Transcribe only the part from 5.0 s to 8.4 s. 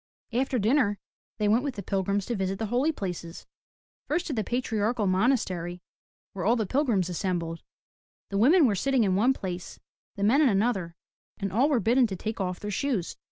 Monastery where all the pilgrims assembled. The